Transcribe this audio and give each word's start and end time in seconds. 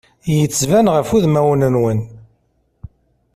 Yettban 0.37 0.91
ɣef 0.95 1.09
udmawen-nwen. 1.17 1.99